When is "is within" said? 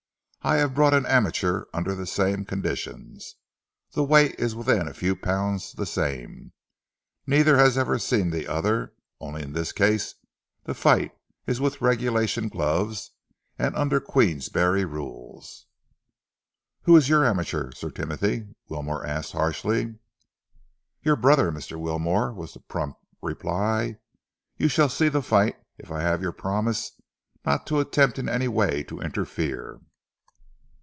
4.39-4.87